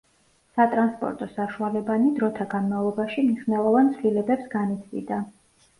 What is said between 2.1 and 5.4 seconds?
დროთა განმავლობაში მნიშვნელოვან ცვლილებებს განიცდიდა.